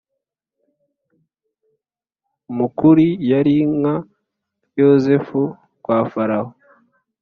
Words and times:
mukuri 2.57 3.07
yari 3.31 3.55
nka 3.79 3.95
yosefu 4.79 5.39
kwa 5.83 5.97
farawo. 6.11 6.49